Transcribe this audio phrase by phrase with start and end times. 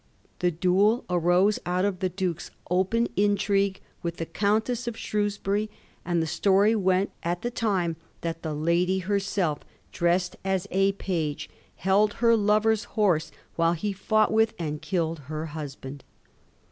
[0.39, 5.69] The duel arose out of the duke*s open intrigue with the Countess of Shrewsbury,
[6.03, 9.59] and the story went at the thne that the lady herself,
[9.91, 15.45] dressed as a page, held her lover's horse while he fought with and killed her
[15.45, 16.03] husband.